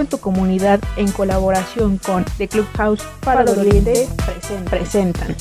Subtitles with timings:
[0.00, 4.08] En tu comunidad en colaboración con The Clubhouse Faro de Oriente
[4.68, 5.36] presentan.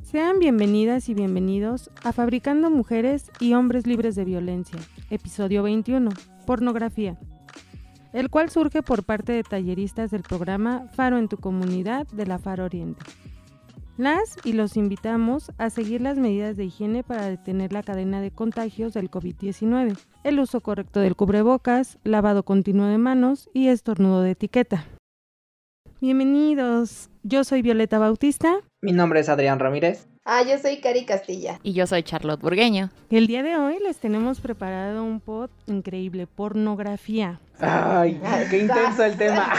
[0.00, 4.78] Sean bienvenidas y bienvenidos a Fabricando Mujeres y Hombres Libres de Violencia,
[5.10, 6.10] episodio 21,
[6.46, 7.18] Pornografía,
[8.12, 12.38] el cual surge por parte de talleristas del programa Faro en tu comunidad de la
[12.38, 13.02] Faro Oriente.
[13.98, 18.30] Las y los invitamos a seguir las medidas de higiene para detener la cadena de
[18.30, 24.30] contagios del COVID-19, el uso correcto del cubrebocas, lavado continuo de manos y estornudo de
[24.30, 24.86] etiqueta.
[26.00, 28.60] Bienvenidos, yo soy Violeta Bautista.
[28.80, 30.08] Mi nombre es Adrián Ramírez.
[30.24, 31.60] Ah, yo soy Cari Castilla.
[31.62, 32.90] Y yo soy Charlotte Burgueño.
[33.10, 37.40] El día de hoy les tenemos preparado un pod increíble, pornografía.
[37.60, 39.52] Ay, qué intenso el tema.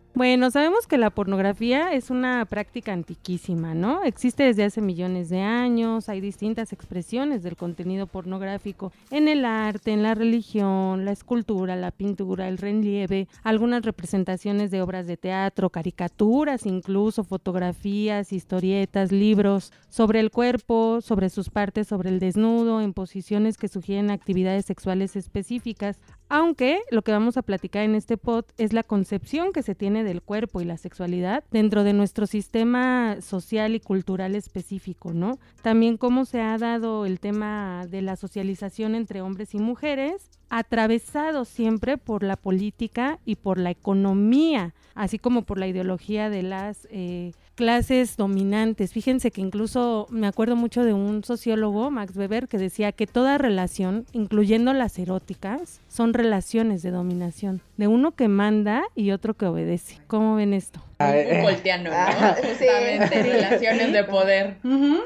[0.12, 4.02] Bueno, sabemos que la pornografía es una práctica antiquísima, ¿no?
[4.04, 9.92] Existe desde hace millones de años, hay distintas expresiones del contenido pornográfico en el arte,
[9.92, 15.70] en la religión, la escultura, la pintura, el relieve, algunas representaciones de obras de teatro,
[15.70, 22.92] caricaturas, incluso fotografías, historietas, libros sobre el cuerpo, sobre sus partes, sobre el desnudo, en
[22.92, 25.98] posiciones que sugieren actividades sexuales específicas,
[26.30, 30.04] aunque lo que vamos a platicar en este pod es la concepción que se tiene
[30.04, 35.38] del cuerpo y la sexualidad dentro de nuestro sistema social y cultural específico, ¿no?
[35.60, 41.44] También cómo se ha dado el tema de la socialización entre hombres y mujeres, atravesado
[41.44, 46.86] siempre por la política y por la economía, así como por la ideología de las
[46.92, 48.94] eh, clases dominantes.
[48.94, 53.36] Fíjense que incluso me acuerdo mucho de un sociólogo, Max Weber, que decía que toda
[53.36, 59.44] relación, incluyendo las eróticas, son relaciones de dominación, de uno que manda y otro que
[59.44, 59.98] obedece.
[60.06, 60.82] ¿Cómo ven esto?
[61.00, 61.96] Un volteano, ¿no?
[61.96, 62.64] Ah, sí.
[63.10, 64.56] relaciones de poder.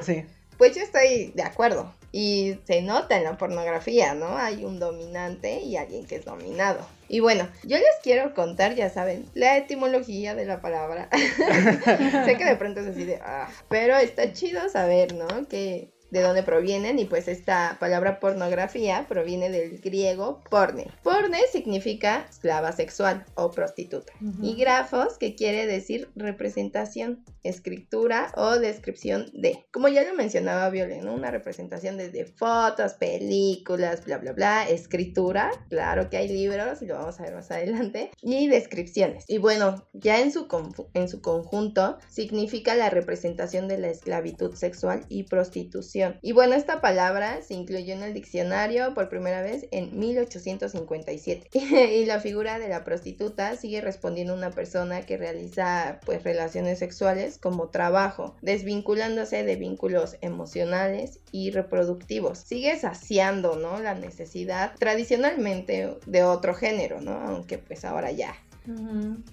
[0.03, 0.23] Sí.
[0.57, 1.93] Pues yo estoy de acuerdo.
[2.13, 4.39] Y se nota en la pornografía, ¿no?
[4.39, 6.87] Hay un dominante y alguien que es dominado.
[7.09, 11.09] Y bueno, yo les quiero contar, ya saben, la etimología de la palabra.
[12.25, 15.47] sé que de pronto es así de, ah, pero está chido saber, ¿no?
[15.49, 20.87] Que de dónde provienen y pues esta palabra pornografía proviene del griego porne.
[21.03, 29.27] Porne significa esclava sexual o prostituta y grafos que quiere decir representación, escritura o descripción
[29.35, 29.67] de.
[29.73, 36.11] Como ya lo mencionaba Violeta, una representación desde fotos, películas, bla bla bla, escritura, claro
[36.11, 39.25] que hay libros y lo vamos a ver más adelante y descripciones.
[39.27, 40.47] Y bueno, ya en su
[40.95, 46.81] en su conjunto significa la representación de la esclavitud sexual y prostitución y bueno, esta
[46.81, 51.49] palabra se incluyó en el diccionario por primera vez en 1857.
[51.55, 56.79] y la figura de la prostituta sigue respondiendo a una persona que realiza pues relaciones
[56.79, 62.39] sexuales como trabajo, desvinculándose de vínculos emocionales y reproductivos.
[62.39, 63.81] Sigue saciando, ¿no?
[63.81, 67.13] La necesidad tradicionalmente de otro género, ¿no?
[67.13, 68.35] Aunque pues ahora ya.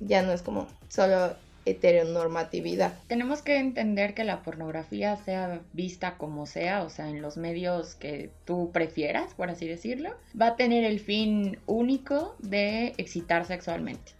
[0.01, 1.35] Ya no es como solo
[1.65, 2.93] heteronormatividad.
[3.07, 7.95] Tenemos que entender que la pornografía sea vista como sea, o sea, en los medios
[7.95, 14.13] que tú prefieras, por así decirlo, va a tener el fin único de excitar sexualmente.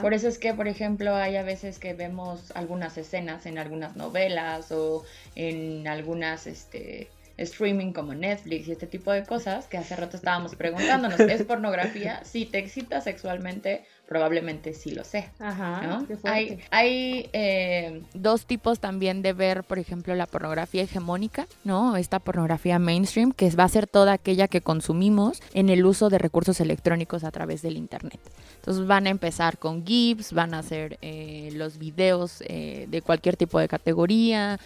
[0.00, 3.94] Por eso es que, por ejemplo, hay a veces que vemos algunas escenas en algunas
[3.94, 5.04] novelas o
[5.36, 10.54] en algunas, este, streaming como Netflix y este tipo de cosas que hace rato estábamos
[10.54, 12.22] preguntándonos, ¿es pornografía?
[12.24, 15.30] Si te excita sexualmente, probablemente sí lo sé.
[15.38, 16.04] Ajá.
[16.24, 21.96] Hay, hay eh, dos tipos también de ver, por ejemplo, la pornografía hegemónica, ¿no?
[21.96, 26.18] Esta pornografía mainstream, que va a ser toda aquella que consumimos en el uso de
[26.18, 28.20] recursos electrónicos a través del Internet.
[28.62, 33.36] Entonces van a empezar con GIFs, van a hacer eh, los videos eh, de cualquier
[33.36, 34.60] tipo de categoría,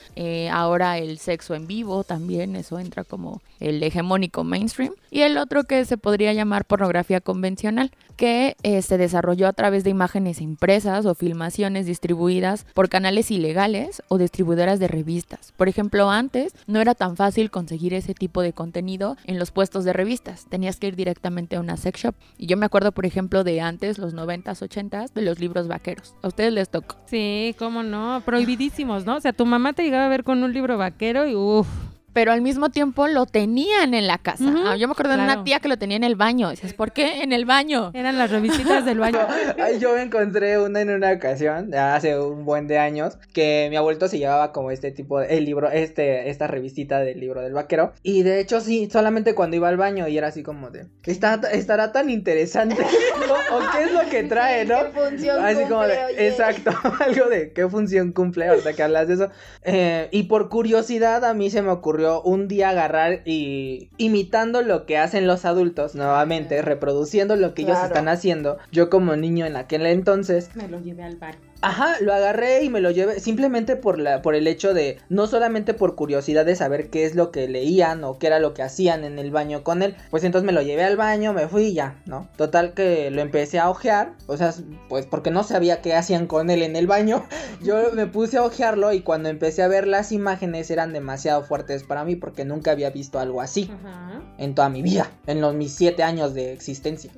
[0.53, 4.93] ahora el sexo en vivo también, eso entra como el hegemónico mainstream.
[5.11, 9.91] Y el otro que se podría llamar pornografía convencional, que se desarrolla a través de
[9.91, 15.53] imágenes impresas o filmaciones distribuidas por canales ilegales o distribuidoras de revistas.
[15.57, 19.85] Por ejemplo, antes no era tan fácil conseguir ese tipo de contenido en los puestos
[19.85, 20.47] de revistas.
[20.49, 22.15] Tenías que ir directamente a una sex shop.
[22.39, 26.15] Y yo me acuerdo, por ejemplo, de antes, los 90s, 80s, de los libros vaqueros.
[26.23, 26.97] ¿A ustedes les tocó?
[27.07, 29.17] Sí, cómo no, prohibidísimos, ¿no?
[29.17, 31.69] O sea, tu mamá te llegaba a ver con un libro vaquero y uff
[32.17, 34.51] pero al mismo tiempo lo tenían en la casa.
[34.65, 36.49] Ah, yo me acuerdo de una tía que lo tenía en el baño.
[36.49, 37.91] Dices, ¿por qué en el baño?
[37.93, 39.19] Eran las revistitas del baño.
[39.81, 44.09] yo me encontré una en una ocasión, hace un buen de años, que mi abuelito
[44.09, 47.93] se llevaba como este tipo de, el libro, este, esta revistita del libro del vaquero.
[48.03, 51.35] Y de hecho, sí, solamente cuando iba al baño y era así como de, ¿Está,
[51.53, 52.77] estará tan interesante.
[53.53, 54.85] ¿O qué es lo que trae, no?
[54.85, 56.29] ¿Qué función así cumple, como de, oye?
[56.29, 56.71] exacto,
[57.01, 59.31] algo de qué función cumple ahorita que hablas de eso.
[59.65, 64.63] Eh, y por curiosidad a mí se me ocurrió ocurrió un día agarrar y imitando
[64.63, 68.59] lo que hacen los adultos, nuevamente, reproduciendo lo que ellos están haciendo.
[68.73, 71.37] Yo como niño en aquel entonces, Me lo llevé al bar.
[71.63, 75.27] Ajá, lo agarré y me lo llevé simplemente por la por el hecho de no
[75.27, 78.63] solamente por curiosidad de saber qué es lo que leían o qué era lo que
[78.63, 81.65] hacían en el baño con él, pues entonces me lo llevé al baño, me fui
[81.65, 82.29] y ya, ¿no?
[82.37, 84.55] Total que lo empecé a ojear, o sea,
[84.89, 87.25] pues porque no sabía qué hacían con él en el baño.
[87.63, 91.85] Yo me puse a ojearlo y cuando empecé a ver las imágenes eran demasiado fuertes
[91.85, 94.23] para mí porque nunca había visto algo así Ajá.
[94.39, 97.11] en toda mi vida, en los mis siete años de existencia.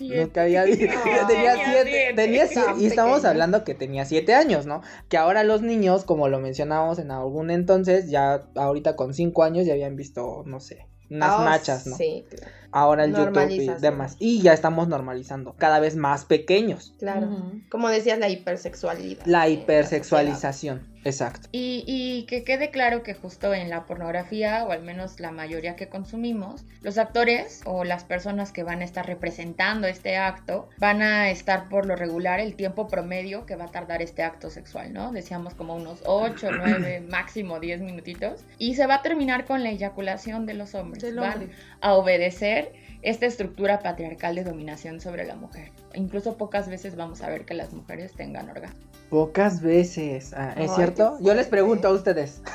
[0.00, 0.84] Nunca había visto.
[1.04, 1.90] No, tenía tenía siete.
[1.90, 2.12] siete.
[2.14, 2.72] Tenía siete.
[2.78, 3.30] Y estamos pequeño.
[3.30, 4.82] hablando que tenía siete años, ¿no?
[5.08, 9.66] Que ahora los niños, como lo mencionábamos en algún entonces, ya ahorita con cinco años
[9.66, 11.96] ya habían visto, no sé, unas Ah, machas, ¿no?
[11.96, 12.50] Sí, claro.
[12.74, 14.16] Ahora el YouTube y demás.
[14.18, 15.54] Y ya estamos normalizando.
[15.58, 16.92] Cada vez más pequeños.
[16.98, 17.28] claro.
[17.70, 19.24] Como decías, la hipersexualidad.
[19.26, 20.92] La hipersexualización.
[21.04, 21.48] Exacto.
[21.52, 25.76] Y, y que quede claro que justo en la pornografía, o al menos la mayoría
[25.76, 31.02] que consumimos, los actores o las personas que van a estar representando este acto van
[31.02, 34.92] a estar por lo regular el tiempo promedio que va a tardar este acto sexual,
[34.94, 35.12] ¿no?
[35.12, 38.42] Decíamos como unos 8, 9, máximo 10 minutitos.
[38.58, 41.02] Y se va a terminar con la eyaculación de los hombres.
[41.02, 41.50] Del Van hombre.
[41.82, 42.63] a obedecer
[43.04, 45.70] esta estructura patriarcal de dominación sobre la mujer.
[45.94, 48.80] Incluso pocas veces vamos a ver que las mujeres tengan orgasmo.
[49.10, 50.32] Pocas veces.
[50.34, 51.18] Ah, ¿Es cierto?
[51.20, 52.42] Yo les pregunto a ustedes.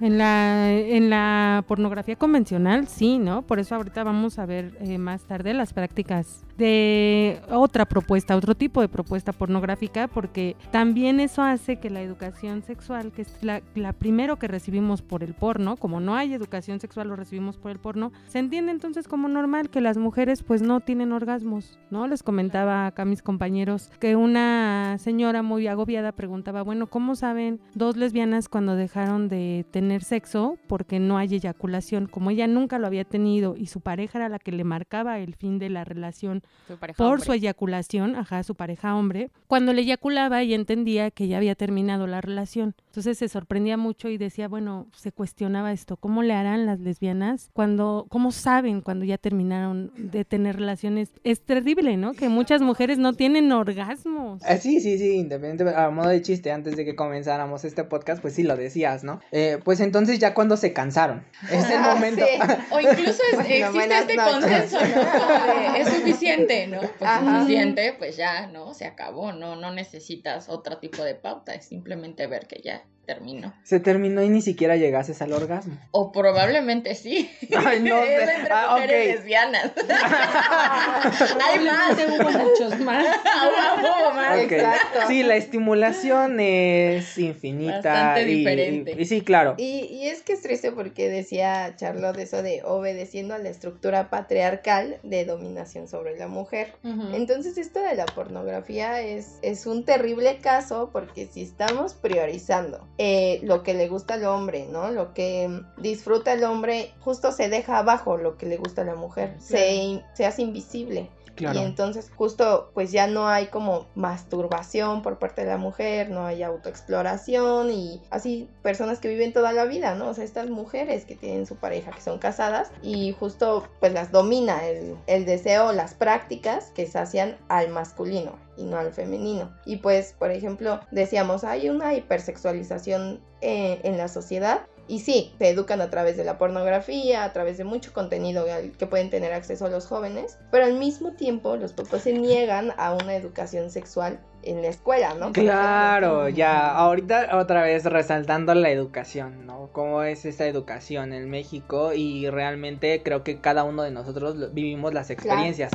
[0.00, 3.42] En la, en la pornografía convencional, sí, ¿no?
[3.42, 8.54] Por eso ahorita vamos a ver eh, más tarde las prácticas de otra propuesta, otro
[8.54, 13.62] tipo de propuesta pornográfica, porque también eso hace que la educación sexual, que es la,
[13.74, 17.70] la primero que recibimos por el porno, como no hay educación sexual, lo recibimos por
[17.70, 22.06] el porno, se entiende entonces como normal que las mujeres pues no tienen orgasmos, ¿no?
[22.06, 22.22] Les
[22.54, 27.96] comentaba acá a mis compañeros que una señora muy agobiada preguntaba, bueno, ¿cómo saben dos
[27.96, 32.06] lesbianas cuando dejaron de tener sexo porque no hay eyaculación?
[32.06, 35.34] Como ella nunca lo había tenido y su pareja era la que le marcaba el
[35.34, 37.24] fin de la relación Su por hombre.
[37.24, 42.06] su eyaculación, ajá, su pareja hombre, cuando le eyaculaba y entendía que ya había terminado
[42.06, 42.76] la relación.
[42.86, 47.50] Entonces se sorprendía mucho y decía, bueno, se cuestionaba esto, ¿cómo le harán las lesbianas
[47.52, 51.10] cuando, cómo saben cuando ya terminaron de tener relaciones?
[51.24, 52.12] Es terrible, ¿no?
[52.12, 54.42] Que muchas mujeres no tienen orgasmos.
[54.44, 58.20] Ah, sí, sí, sí, independientemente, a modo de chiste, antes de que comenzáramos este podcast,
[58.20, 59.20] pues sí lo decías, ¿no?
[59.32, 62.26] Eh, pues entonces ya cuando se cansaron, es el Ah, momento.
[62.26, 62.38] sí.
[62.70, 63.38] O incluso es-
[63.74, 64.32] Bueno, existe este noches.
[64.34, 65.02] consenso, ¿no?
[65.04, 66.80] Como de, es suficiente, ¿no?
[66.80, 67.40] Pues Ajá.
[67.40, 68.74] suficiente, pues ya, ¿no?
[68.74, 73.52] Se acabó, no, no necesitas otro tipo de pauta, es simplemente ver que ya terminó.
[73.62, 75.78] Se terminó y ni siquiera llegases al orgasmo.
[75.92, 77.30] O probablemente sí.
[77.56, 78.16] Ay, no sé.
[78.16, 79.14] es entre Ah, mujeres ok.
[79.16, 79.72] lesbianas.
[81.44, 81.96] Hay más.
[82.08, 83.06] hubo muchos más.
[83.06, 84.44] Hubo más.
[84.44, 84.52] Ok.
[84.52, 84.98] Exacto.
[85.08, 87.74] Sí, la estimulación es infinita.
[87.74, 88.96] Bastante y- diferente.
[88.98, 89.54] Y, sí, claro.
[89.58, 94.10] Y, y es que es triste porque decía Charlotte eso de obedeciendo a la estructura
[94.10, 96.74] patriarcal de dominación sobre la mujer.
[97.14, 103.40] Entonces esto de la pornografía es, es un terrible caso porque si estamos priorizando eh,
[103.42, 104.90] lo que le gusta al hombre, ¿no?
[104.90, 108.94] Lo que disfruta el hombre, justo se deja abajo lo que le gusta a la
[108.94, 111.10] mujer, se, se hace invisible.
[111.36, 116.26] Y entonces justo pues ya no hay como masturbación por parte de la mujer, no
[116.26, 120.08] hay autoexploración y así personas que viven toda la vida, ¿no?
[120.08, 124.12] O sea, estas mujeres que tienen su pareja, que son casadas y justo pues las
[124.12, 129.52] domina el, el deseo, las prácticas que sacian al masculino y no al femenino.
[129.64, 135.48] Y pues, por ejemplo, decíamos, hay una hipersexualización eh, en la sociedad y sí, te
[135.48, 138.44] educan a través de la pornografía, a través de mucho contenido
[138.78, 142.92] que pueden tener acceso los jóvenes, pero al mismo tiempo los papás se niegan a
[142.94, 145.26] una educación sexual en la escuela, ¿no?
[145.32, 146.28] Por Claro, ejemplo.
[146.38, 149.68] ya, ahorita otra vez resaltando la educación, ¿no?
[149.72, 154.92] Cómo es esta educación en México y realmente creo que cada uno de nosotros vivimos
[154.94, 155.72] las experiencias.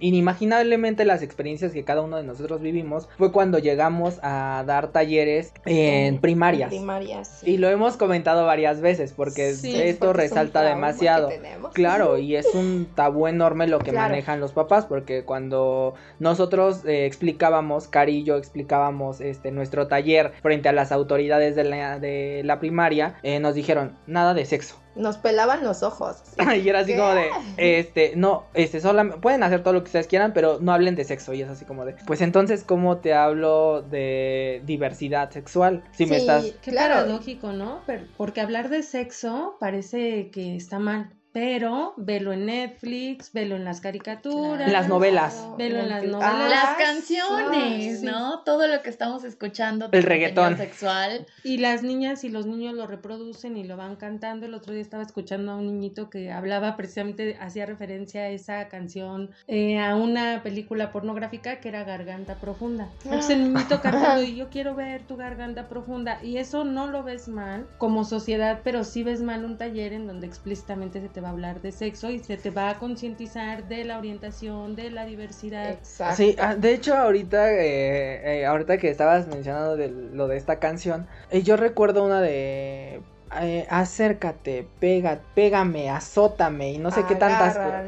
[0.00, 5.52] Inimaginablemente las experiencias que cada uno de nosotros vivimos fue cuando llegamos a dar talleres
[5.64, 6.68] en primarias.
[6.70, 7.28] primarias.
[7.40, 7.52] sí.
[7.52, 11.30] Y lo hemos comentado varias veces porque Sí, esto Porque resalta demasiado.
[11.72, 14.08] Claro, y es un tabú enorme lo que Claro.
[14.10, 20.32] manejan los papás, porque cuando nosotros eh, explicábamos, Cari y yo explicábamos este, nuestro taller
[20.42, 24.80] frente a las autoridades de la, de la primaria, eh, nos dijeron, nada de sexo.
[24.94, 26.22] Nos pelaban los ojos.
[26.62, 26.98] y era así ¿Qué?
[26.98, 27.28] como de,
[27.78, 31.04] este, no, este, solamente, pueden hacer todo lo que ustedes quieran, pero no hablen de
[31.04, 31.32] sexo.
[31.34, 35.82] Y es así como de, pues entonces, ¿cómo te hablo de diversidad sexual?
[35.92, 36.44] Si me Sí, estás...
[36.62, 36.94] Qué claro.
[36.94, 37.80] paradójico, ¿no?
[37.86, 41.10] Pero- porque hablar de sexo parece que está mal.
[41.34, 44.70] Pero velo en Netflix, velo en las caricaturas.
[44.70, 45.44] Las novelas.
[45.58, 46.48] Velo en las Ah, novelas.
[46.48, 48.02] Las canciones.
[48.04, 48.44] ¿no?
[48.44, 49.88] Todo lo que estamos escuchando.
[49.90, 50.56] El reggaetón.
[50.56, 51.26] sexual.
[51.42, 54.46] Y las niñas y los niños lo reproducen y lo van cantando.
[54.46, 58.68] El otro día estaba escuchando a un niñito que hablaba precisamente, hacía referencia a esa
[58.68, 62.90] canción, eh, a una película pornográfica que era Garganta Profunda.
[63.04, 66.22] Entonces el niñito cantando y yo quiero ver tu garganta profunda.
[66.22, 70.06] Y eso no lo ves mal como sociedad, pero sí ves mal un taller en
[70.06, 73.66] donde explícitamente se te va a hablar de sexo y se te va a concientizar
[73.66, 75.70] de la orientación, de la diversidad.
[75.70, 76.16] Exacto.
[76.16, 80.58] Sí, ah, de hecho ahorita, eh, eh, ahorita que estabas mencionando de lo de esta
[80.58, 83.00] canción, eh, yo recuerdo una de
[83.42, 87.84] eh, acércate, pega, pégame, azótame y no sé qué tantas cosas.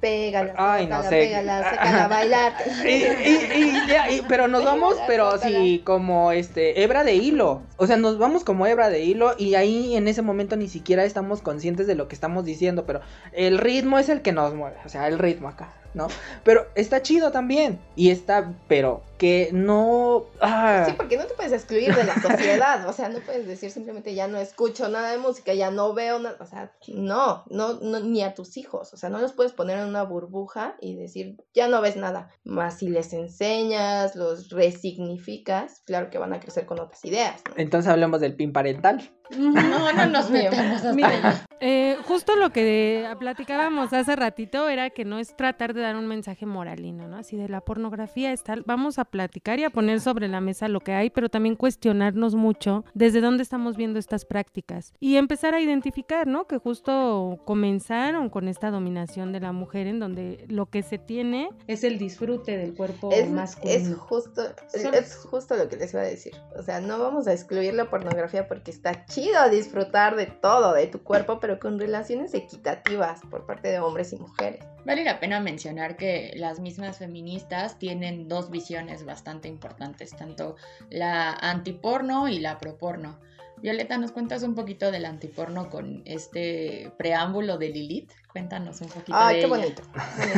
[0.00, 1.08] Pégala, Ay, no sé.
[1.10, 2.52] Pégala, sácala a bailar.
[2.84, 7.62] Y, y- y ya, y- pero nos vamos, pero sí, como este, hebra de hilo.
[7.76, 11.04] O sea, nos vamos como hebra de hilo y ahí en ese momento ni siquiera
[11.04, 13.00] estamos conscientes de lo que estamos diciendo, pero
[13.32, 16.08] el ritmo es el que nos mueve, o sea, el ritmo acá, ¿no?
[16.44, 20.24] Pero está chido también y está, pero que no...
[20.40, 23.70] ah, Sí, porque no te puedes excluir de la sociedad, o sea, no puedes decir
[23.70, 27.74] simplemente ya no escucho nada de música, ya no veo nada, o sea, no, no,
[27.74, 30.96] no, ni a tus hijos, o sea, no los puedes poner en una burbuja y
[30.96, 36.40] decir ya no ves nada, más si les enseñas, los resignificas, claro que van a
[36.40, 37.54] crecer con otras ideas, ¿no?
[37.58, 39.08] Entonces hablemos del pin parental.
[39.38, 41.46] No, no nos metemos hasta Mira.
[41.60, 46.06] Eh, justo lo que platicábamos hace ratito era que no es tratar de dar un
[46.06, 47.16] mensaje moralino, ¿no?
[47.16, 50.80] Así de la pornografía está, vamos a platicar y a poner sobre la mesa lo
[50.80, 55.60] que hay, pero también cuestionarnos mucho desde dónde estamos viendo estas prácticas y empezar a
[55.60, 56.46] identificar, ¿no?
[56.48, 61.50] Que justo comenzaron con esta dominación de la mujer en donde lo que se tiene
[61.66, 63.90] es el disfrute del cuerpo Es, masculino.
[63.90, 64.42] es justo,
[64.72, 66.32] es justo lo que les iba a decir.
[66.58, 70.86] O sea, no vamos a excluir la pornografía porque está chido disfrutar de todo, de
[70.86, 74.64] tu cuerpo, pero con relaciones equitativas por parte de hombres y mujeres.
[74.84, 80.56] Vale la pena mencionar que las mismas feministas tienen dos visiones bastante importantes, tanto
[80.90, 83.20] la antiporno y la proporno.
[83.62, 88.10] Violeta, ¿nos cuentas un poquito del antiporno con este preámbulo de Lilith?
[88.32, 89.56] Cuéntanos un poquito Ay, de qué ella.
[89.56, 89.82] bonito.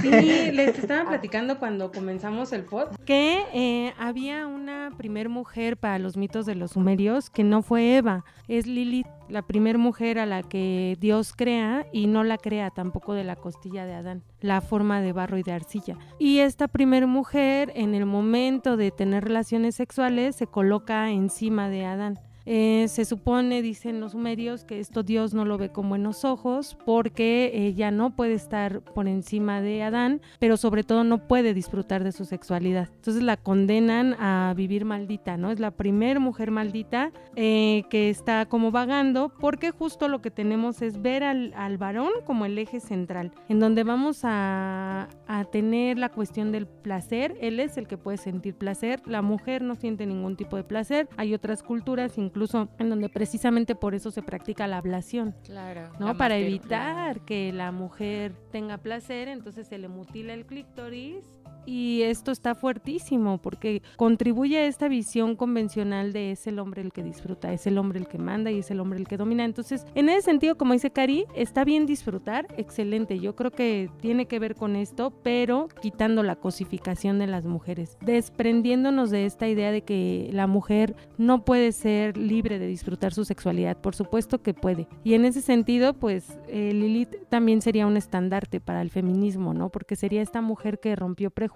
[0.02, 5.98] Sí, les estaba platicando cuando comenzamos el pod que eh, había una primer mujer para
[5.98, 10.26] los mitos de los sumerios que no fue Eva, es Lilith, la primer mujer a
[10.26, 14.60] la que Dios crea y no la crea tampoco de la costilla de Adán, la
[14.60, 15.96] forma de barro y de arcilla.
[16.18, 21.86] Y esta primer mujer en el momento de tener relaciones sexuales se coloca encima de
[21.86, 22.18] Adán.
[22.46, 26.76] Eh, se supone, dicen los sumerios, que esto Dios no lo ve con buenos ojos
[26.84, 32.04] porque ella no puede estar por encima de Adán, pero sobre todo no puede disfrutar
[32.04, 32.90] de su sexualidad.
[32.96, 35.50] Entonces la condenan a vivir maldita, ¿no?
[35.50, 40.82] Es la primer mujer maldita eh, que está como vagando porque justo lo que tenemos
[40.82, 45.98] es ver al, al varón como el eje central, en donde vamos a, a tener
[45.98, 47.36] la cuestión del placer.
[47.40, 51.08] Él es el que puede sentir placer, la mujer no siente ningún tipo de placer.
[51.16, 52.33] Hay otras culturas, incluso
[52.78, 55.90] en donde precisamente por eso se practica la ablación, Claro.
[55.98, 56.16] ¿no?
[56.16, 61.24] Para evitar que la mujer tenga placer, entonces se le mutila el clítoris.
[61.66, 66.92] Y esto está fuertísimo porque contribuye a esta visión convencional de es el hombre el
[66.92, 69.44] que disfruta, es el hombre el que manda y es el hombre el que domina.
[69.44, 73.18] Entonces, en ese sentido, como dice Cari, está bien disfrutar, excelente.
[73.18, 77.96] Yo creo que tiene que ver con esto, pero quitando la cosificación de las mujeres,
[78.00, 83.24] desprendiéndonos de esta idea de que la mujer no puede ser libre de disfrutar su
[83.24, 83.76] sexualidad.
[83.76, 84.88] Por supuesto que puede.
[85.02, 89.70] Y en ese sentido, pues eh, Lilith también sería un estandarte para el feminismo, ¿no?
[89.70, 91.53] Porque sería esta mujer que rompió prejuicios,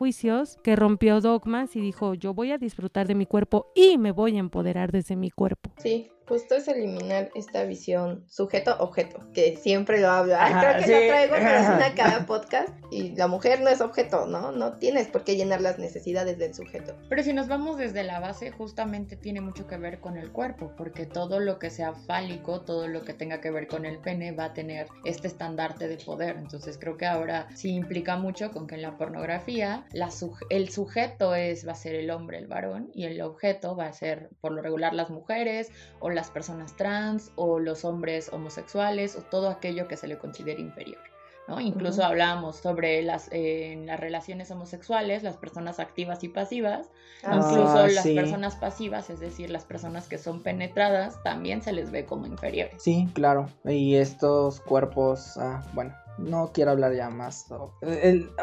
[0.63, 4.37] que rompió dogmas y dijo, yo voy a disfrutar de mi cuerpo y me voy
[4.37, 5.73] a empoderar desde mi cuerpo.
[5.79, 10.35] Sí, justo es eliminar esta visión sujeto-objeto, que siempre lo hablo.
[10.39, 10.93] Ay, Ajá, creo que sí.
[10.93, 11.35] lo traigo,
[11.77, 12.69] una cada podcast.
[12.91, 14.51] Y la mujer no es objeto, ¿no?
[14.53, 16.95] No tienes por qué llenar las necesidades del sujeto.
[17.09, 20.73] Pero si nos vamos desde la base, justamente tiene mucho que ver con el cuerpo,
[20.77, 24.33] porque todo lo que sea fálico, todo lo que tenga que ver con el pene
[24.33, 26.37] va a tener este estandarte de poder.
[26.39, 30.71] Entonces creo que ahora sí implica mucho con que en la pornografía la suje- el
[30.71, 34.31] sujeto es va a ser el hombre, el varón, y el objeto va a ser
[34.41, 35.71] por lo regular las mujeres
[36.01, 40.61] o las personas trans o los hombres homosexuales o todo aquello que se le considere
[40.61, 41.01] inferior.
[41.47, 41.61] ¿no?
[41.61, 42.11] Incluso Ujú.
[42.11, 46.91] hablábamos sobre las, eh, las relaciones homosexuales, las personas activas y pasivas,
[47.25, 48.15] Ah, Incluso las sí.
[48.15, 52.83] personas pasivas, es decir, las personas que son penetradas, también se les ve como inferiores.
[52.83, 53.49] Sí, claro.
[53.65, 57.47] Y estos cuerpos, ah, bueno, no quiero hablar ya más.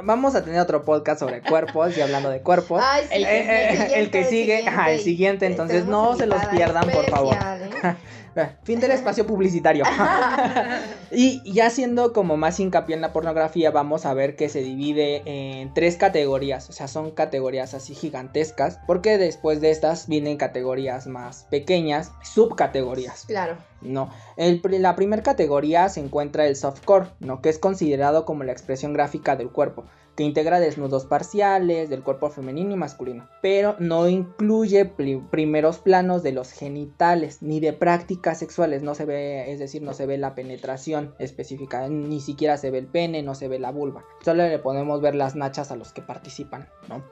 [0.03, 2.82] vamos a tener otro podcast sobre cuerpos y hablando de cuerpos.
[3.12, 7.36] el, que sigue, el siguiente, entonces no se los pierdan, por favor.
[7.36, 7.96] ¿eh?
[8.63, 9.86] Fin del espacio publicitario.
[11.12, 15.22] y ya siendo como más hincapié en la pornografía, vamos a ver que se divide
[15.25, 16.70] en tres categorías.
[16.70, 18.80] O sea, son categorías así gigantescas.
[18.88, 23.25] Porque después de estas vienen categorías más pequeñas, subcategorías.
[23.25, 23.58] Claro.
[23.82, 24.10] No.
[24.38, 27.42] El, la primera categoría se encuentra el softcore, ¿no?
[27.42, 29.86] Que es considerado como la expresión gráfica del cuerpo
[30.16, 36.32] que integra desnudos parciales del cuerpo femenino y masculino, pero no incluye primeros planos de
[36.32, 40.36] los genitales ni de prácticas sexuales, no se ve, es decir, no se ve la
[40.36, 44.60] penetración específica, ni siquiera se ve el pene, no se ve la vulva, solo le
[44.60, 47.04] podemos ver las nachas a los que participan, ¿no?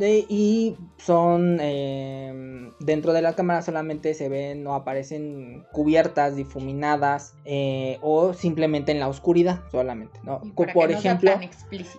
[0.00, 7.34] Eh, y son em, dentro de la cámara solamente se ven o aparecen cubiertas, difuminadas
[7.44, 10.40] eh, o simplemente en la oscuridad solamente, ¿no?
[10.54, 11.32] Por ejemplo,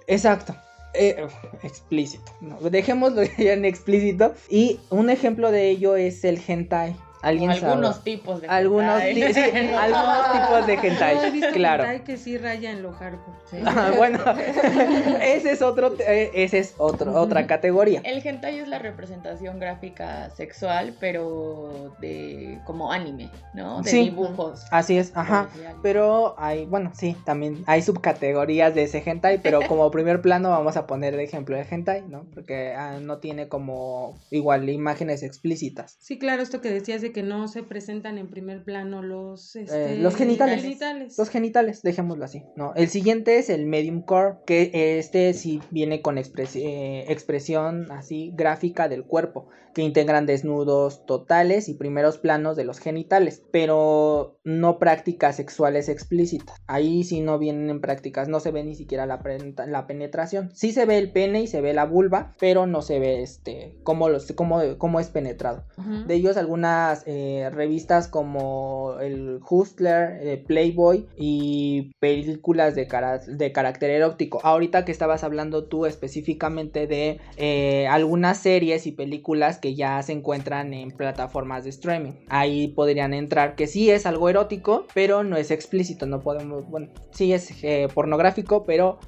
[0.08, 0.56] Exacto.
[0.94, 1.28] Eh,
[1.64, 2.32] explícito.
[2.72, 4.34] dejémoslo ya en explícito.
[4.50, 10.74] Y un ejemplo de ello es el hentai algunos tipos de algunos, algunos tipos de
[10.74, 11.84] hentai, claro.
[11.84, 13.36] Hentai que sí raya en lo hardcore.
[13.66, 14.20] Ah, bueno,
[15.22, 18.02] ese es otro, eh, ese es otro, otra categoría.
[18.04, 23.82] El hentai es la representación gráfica sexual, pero de como anime, ¿no?
[23.82, 24.66] De dibujos.
[24.72, 25.50] Así es, ajá.
[25.82, 30.78] Pero hay, bueno, sí, también hay subcategorías de ese hentai, pero como primer plano vamos
[30.78, 32.26] a poner el ejemplo de hentai, ¿no?
[32.34, 35.98] Porque ah, no tiene como igual imágenes explícitas.
[36.00, 39.62] Sí, claro, esto que decías de que no se presentan en primer plano los, eh,
[39.62, 42.44] este, los genitales, Los genitales, dejémoslo así.
[42.58, 48.34] No, el siguiente es el medium core, que este sí viene con eh, expresión así
[48.36, 54.78] gráfica del cuerpo, que integran desnudos totales y primeros planos de los genitales, pero no
[54.78, 56.62] prácticas sexuales explícitas.
[56.68, 59.22] Ahí sí no vienen prácticas, no se ve ni siquiera la,
[59.68, 60.50] la penetración.
[60.54, 63.78] Sí se ve el pene y se ve la vulva, pero no se ve este
[63.84, 65.66] cómo, los, cómo, cómo es penetrado.
[66.08, 72.88] De ellos algunas eh, revistas como el Hustler, eh, Playboy y películas de,
[73.28, 74.40] de carácter erótico.
[74.44, 80.14] Ahorita que estabas hablando tú específicamente de eh, algunas series y películas que ya se
[80.14, 82.14] encuentran en plataformas de streaming.
[82.30, 86.90] Ahí podrían entrar que sí es algo erótico, pero no es explícito, no podemos, bueno,
[87.12, 87.54] sí es
[87.94, 89.00] pornográfico, pero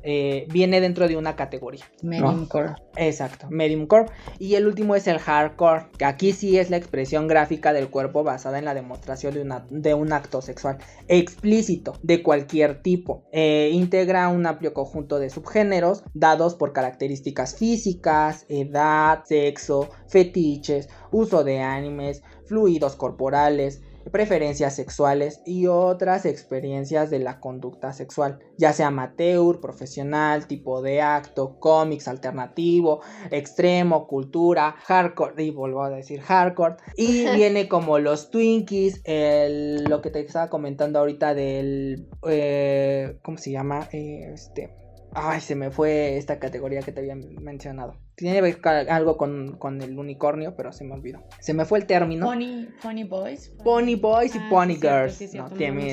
[0.50, 1.86] viene dentro de una categoría.
[2.02, 2.76] Medium core.
[2.96, 4.06] Exacto, medium core.
[4.40, 8.24] Y el último es el hardcore, que aquí sí es la expresión gráfica del cuerpo
[8.24, 9.34] basada en la demostración
[9.70, 13.24] de, un acto sexual explícito de cualquier tipo.
[13.32, 21.44] Eh, integra un amplio conjunto de subgéneros dados por características físicas, edad, sexo, fetiches, uso
[21.44, 28.88] de animes, fluidos corporales, preferencias sexuales y otras experiencias de la conducta sexual, ya sea
[28.88, 36.78] amateur, profesional, tipo de acto, cómics alternativo, extremo, cultura, hardcore, y vuelvo a decir hardcore,
[36.96, 43.52] y viene como los Twinkies, lo que te estaba comentando ahorita del, eh, ¿cómo se
[43.52, 43.88] llama?
[43.92, 44.74] Eh, este,
[45.14, 48.07] ay, se me fue esta categoría que te había mencionado.
[48.18, 48.58] Tiene
[48.90, 51.24] algo con, el unicornio, pero se me olvidó.
[51.40, 52.26] Se me fue el término.
[52.26, 53.54] Pony, pony Boys.
[53.64, 55.20] Pony Boys y ah, Pony Girls.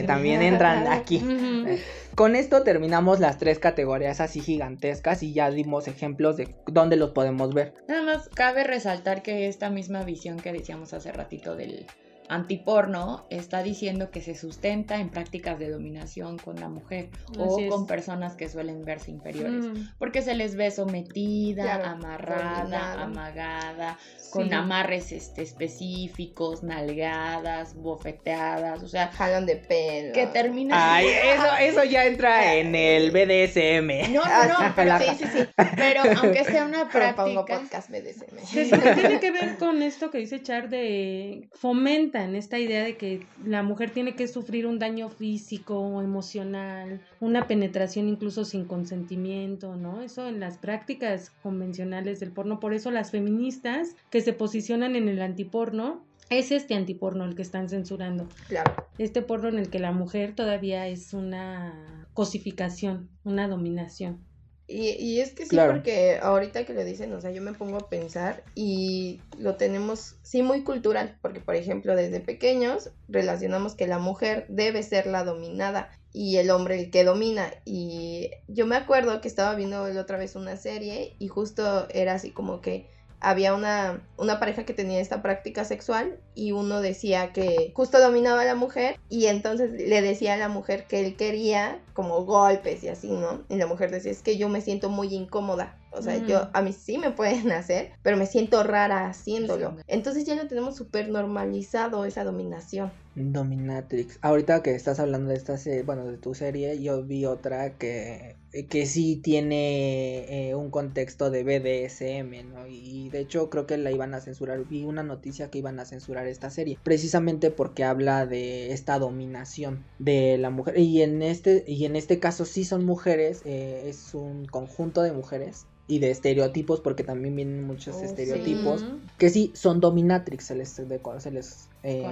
[0.07, 1.23] también, entran aquí.
[1.23, 1.83] Eh,
[2.15, 7.11] con esto terminamos las tres categorías así gigantescas y ya dimos ejemplos de dónde los
[7.11, 7.75] podemos ver.
[7.89, 11.85] Nada más cabe resaltar que esta misma visión que decíamos hace ratito del
[12.29, 17.87] antiporno está diciendo que se sustenta en prácticas de dominación con la mujer o con
[17.87, 19.95] personas que suelen verse inferiores, mm.
[19.99, 23.99] porque se les ve sometida, amarrada, amagada,
[24.31, 30.13] con amarres este, específicos, nalgadas, bofeteadas, o sea, jalón de pelo.
[30.13, 30.97] Que termina.
[30.97, 31.47] Ay, eso,
[31.81, 34.13] eso ya entra en el BDSM.
[34.13, 35.49] No, no, no, pero sí, sí, sí.
[35.77, 37.45] Pero aunque sea una práctica.
[37.61, 38.71] podcast BDSM.
[38.95, 43.27] tiene que ver con esto que dice Char de fomenta en esta idea de que
[43.45, 49.75] la mujer tiene que sufrir un daño físico o emocional, una penetración incluso sin consentimiento,
[49.77, 50.03] ¿no?
[50.03, 52.61] Eso en las prácticas convencionales del porno.
[52.61, 57.43] Por eso las feministas que se posicionan en el antiporno, es este antiporno el que
[57.43, 58.29] están censurando.
[58.49, 58.73] Claro.
[58.99, 64.21] Este porno en el que la mujer todavía es una cosificación, una dominación.
[64.67, 67.77] Y, y es que sí, porque ahorita que lo dicen, o sea, yo me pongo
[67.77, 73.87] a pensar y lo tenemos, sí, muy cultural, porque por ejemplo, desde pequeños relacionamos que
[73.87, 77.53] la mujer debe ser la dominada y el hombre el que domina.
[77.67, 82.15] Y yo me acuerdo que estaba viendo la otra vez una serie y justo era
[82.15, 82.89] así como que
[83.25, 88.43] había una, una pareja que tenía esta práctica sexual y uno decía que justo dominaba
[88.43, 92.85] a la mujer y entonces le decía a la mujer que él quería como golpes
[92.85, 93.43] y así, ¿no?
[93.49, 95.79] Y la mujer decía, es que yo me siento muy incómoda.
[95.93, 99.77] O sea, yo, a mí sí me pueden hacer, pero me siento rara haciéndolo.
[99.87, 102.93] Entonces ya lo tenemos súper normalizado esa dominación.
[103.15, 104.19] Dominatrix.
[104.21, 108.37] Ahorita que estás hablando de esta serie, bueno, de tu serie, yo vi otra que,
[108.69, 112.67] que sí tiene eh, un contexto de BDSM, ¿no?
[112.67, 114.65] Y de hecho creo que la iban a censurar.
[114.67, 119.87] Vi una noticia que iban a censurar esta serie, precisamente porque habla de esta dominación
[119.99, 120.79] de la mujer.
[120.79, 125.13] Y en este, y en este caso sí son mujeres, eh, es un conjunto de
[125.13, 128.87] mujeres y de estereotipos, porque también vienen muchos Oh, estereotipos, sí.
[129.19, 132.03] que sí son dominatrix, se les, de- se les, eh,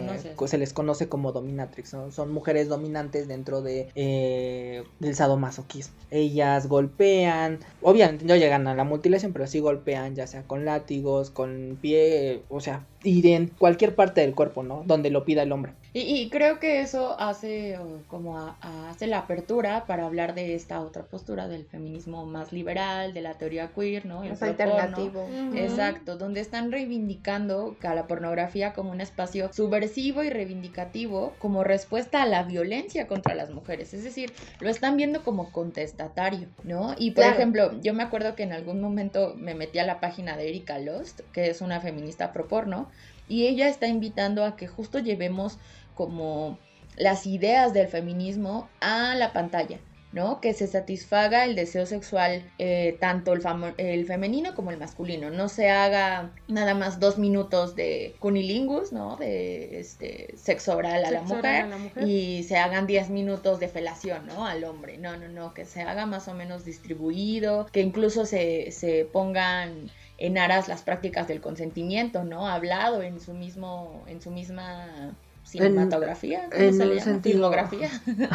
[0.47, 2.11] se les conoce como dominatrix, ¿no?
[2.13, 5.95] son mujeres dominantes dentro de eh, del sadomasoquismo.
[6.11, 11.31] Ellas golpean, obviamente no llegan a la mutilación, pero sí golpean, ya sea con látigos,
[11.31, 14.85] con pie, o sea, y en cualquier parte del cuerpo, ¿no?
[14.87, 15.73] Donde lo pida el hombre.
[15.95, 17.77] Y, y creo que eso hace
[18.09, 22.53] como a- a- hace la apertura para hablar de esta otra postura del feminismo más
[22.53, 24.23] liberal, de la teoría queer, ¿no?
[24.23, 24.75] El proporno.
[24.75, 25.29] alternativo.
[25.55, 32.23] Exacto, donde están reivindicando a la pornografía como un espacio subversivo y reivindicativo como respuesta
[32.23, 33.95] a la violencia contra las mujeres.
[33.95, 36.95] Es decir, lo están viendo como contestatario, ¿no?
[36.99, 37.35] Y por Claro.
[37.37, 40.79] ejemplo, yo me acuerdo que en algún momento me metí a la página de Erika
[40.81, 42.91] Lost, que es una feminista pro porno,
[43.29, 45.59] y ella está invitando a que justo llevemos
[45.95, 46.59] como
[46.97, 49.79] las ideas del feminismo a la pantalla.
[50.13, 50.41] ¿No?
[50.41, 53.43] Que se satisfaga el deseo sexual, eh, tanto el,
[53.79, 55.31] el femenino como el masculino.
[55.31, 59.17] No se haga nada más dos minutos de cunilingus, ¿no?
[59.17, 61.39] De este, sexo oral a la mujer.
[61.39, 62.07] oral a la mujer.
[62.07, 64.47] Y se hagan 10 minutos de felación, ¿no?
[64.47, 64.99] Al hombre.
[64.99, 65.55] No, no, no.
[65.55, 67.67] Que se haga más o menos distribuido.
[67.73, 72.47] Que incluso se, se pongan en aras las prácticas del consentimiento, ¿no?
[72.47, 75.15] Hablado en su mismo, en su misma
[75.53, 77.91] cinematografía, ¿cómo en se le sentido- Filmografía.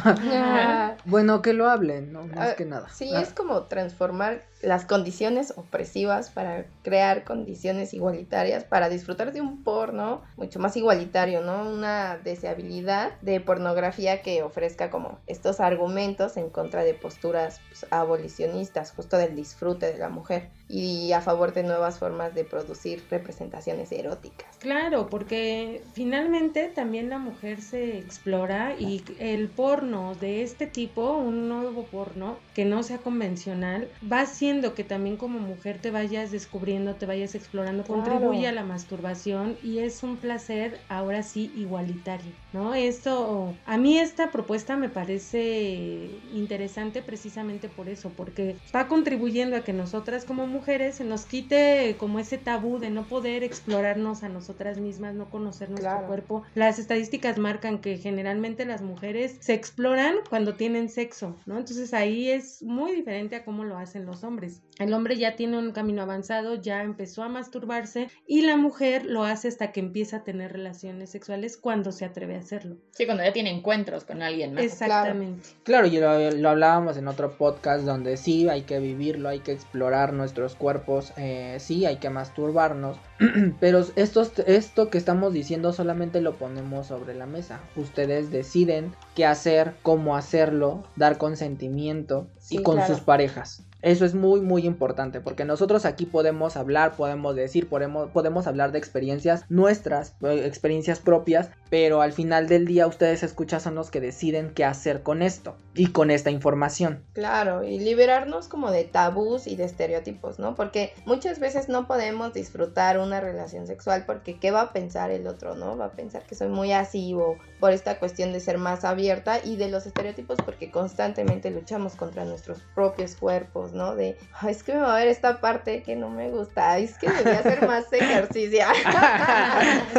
[0.05, 2.27] Ah, Bueno, que lo hablen, ¿no?
[2.27, 2.87] Más Ah, que nada.
[2.89, 9.41] Sí, Ah, es como transformar las condiciones opresivas para crear condiciones igualitarias, para disfrutar de
[9.41, 11.69] un porno mucho más igualitario, ¿no?
[11.69, 18.91] Una deseabilidad de pornografía que ofrezca como estos argumentos en contra de posturas pues, abolicionistas,
[18.91, 23.91] justo del disfrute de la mujer y a favor de nuevas formas de producir representaciones
[23.91, 24.57] eróticas.
[24.59, 31.47] Claro, porque finalmente también la mujer se explora y el porno de este tipo, un
[31.47, 36.97] nuevo porno que no sea convencional, va haciendo que también como mujer te vayas descubriendo,
[36.97, 38.29] te vayas explorando, Claro.
[38.29, 42.73] contribuye a la masturbación y es un placer ahora sí igualitario, ¿no?
[42.73, 49.63] Esto, a mí esta propuesta me parece interesante precisamente por eso, porque va contribuyendo a
[49.63, 54.29] que nosotras como mujeres se nos quite como ese tabú de no poder explorarnos a
[54.29, 56.05] nosotras mismas, no conocer nuestro Claro.
[56.05, 56.43] cuerpo.
[56.53, 61.57] Las estadísticas marcan que generalmente las mujeres se exploran cuando tienen sexo, ¿no?
[61.57, 64.36] Entonces ahí es muy diferente a cómo lo hacen los hombres.
[64.79, 69.23] El hombre ya tiene un camino avanzado, ya empezó a masturbarse y la mujer lo
[69.23, 72.77] hace hasta que empieza a tener relaciones sexuales cuando se atreve a hacerlo.
[72.91, 74.63] Sí, cuando ya tiene encuentros con alguien más.
[74.63, 75.47] Exactamente.
[75.63, 79.51] Claro, y lo, lo hablábamos en otro podcast donde sí hay que vivirlo, hay que
[79.51, 82.97] explorar nuestros cuerpos, eh, sí hay que masturbarnos,
[83.59, 87.59] pero estos, esto que estamos diciendo solamente lo ponemos sobre la mesa.
[87.75, 92.93] Ustedes deciden qué hacer, cómo hacerlo, dar consentimiento y con claro.
[92.93, 93.63] sus parejas.
[93.87, 98.73] Eso es muy muy importante porque nosotros aquí podemos hablar, podemos decir, podemos, podemos hablar
[98.73, 103.89] de experiencias nuestras, eh, experiencias propias, pero al final del día ustedes escuchan son los
[103.89, 107.01] que deciden qué hacer con esto y con esta información.
[107.13, 110.53] Claro, y liberarnos como de tabús y de estereotipos, ¿no?
[110.53, 115.27] Porque muchas veces no podemos disfrutar una relación sexual porque ¿qué va a pensar el
[115.27, 115.77] otro, no?
[115.77, 119.39] Va a pensar que soy muy así o por esta cuestión de ser más abierta
[119.43, 123.95] y de los estereotipos porque constantemente luchamos contra nuestros propios cuerpos, ¿no?
[123.95, 126.97] De, "Ay, es que me va a ver esta parte que no me gusta, es
[126.97, 128.65] que debería hacer más ejercicio.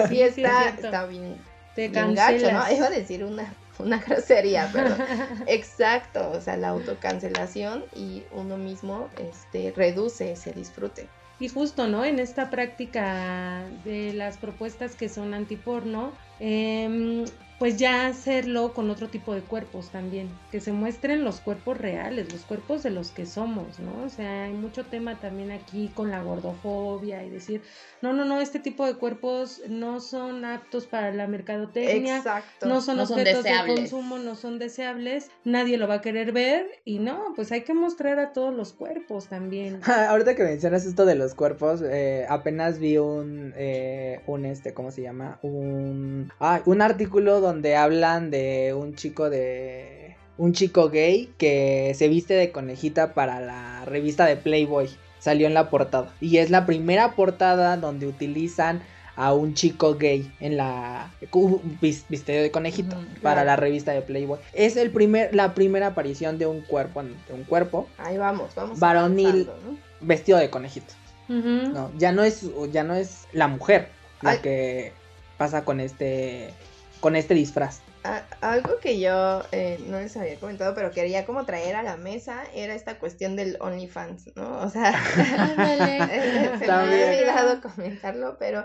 [0.08, 1.36] sí, es está, está bien,
[1.74, 2.62] Te bien gacho, ¿no?
[2.72, 4.94] Iba a decir una, una grosería, pero
[5.46, 11.08] Exacto, o sea, la autocancelación y uno mismo este, reduce ese disfrute.
[11.40, 12.04] Y justo, ¿no?
[12.04, 17.24] En esta práctica de las propuestas que son antiporno, em,
[17.58, 22.32] pues ya hacerlo con otro tipo de cuerpos también, que se muestren los cuerpos reales,
[22.32, 24.04] los cuerpos de los que somos, ¿no?
[24.04, 27.62] O sea, hay mucho tema también aquí con la gordofobia y decir,
[28.00, 32.68] no, no, no, este tipo de cuerpos no son aptos para la mercadotecnia, Exacto.
[32.68, 36.30] no son No son objetos de consumo, no son deseables, nadie lo va a querer
[36.30, 39.80] ver y no, pues hay que mostrar a todos los cuerpos también.
[40.08, 44.92] Ahorita que mencionas esto de los cuerpos, eh, apenas vi un, eh, un este, ¿cómo
[44.92, 45.40] se llama?
[45.42, 52.08] Un, ah, un artículo donde hablan de un chico de, un chico gay que se
[52.08, 54.88] viste de conejita para la revista de Playboy.
[55.18, 56.12] Salió en la portada.
[56.20, 58.80] Y es la primera portada donde utilizan
[59.16, 64.00] a un chico gay en la cu- vis- vestido de conejito para la revista de
[64.02, 64.38] Playboy.
[64.52, 68.78] Es el primer, la primera aparición de un cuerpo, de un cuerpo Ahí vamos, vamos.
[68.78, 69.50] Varonil.
[70.00, 70.94] vestido de conejito.
[71.28, 73.88] No, ya no es, ya no es la mujer
[74.22, 74.38] la Ay.
[74.38, 74.92] que
[75.36, 76.50] pasa con este,
[77.00, 77.80] con este disfraz.
[78.04, 81.96] A- algo que yo eh, no les había comentado, pero quería como traer a la
[81.96, 84.60] mesa, era esta cuestión del OnlyFans, ¿no?
[84.60, 87.02] O sea, se me También.
[87.02, 88.64] ha olvidado comentarlo, pero